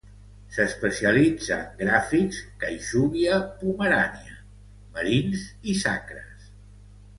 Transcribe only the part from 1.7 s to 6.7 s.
gràfics caixúbia-pomerània, marins i sacres.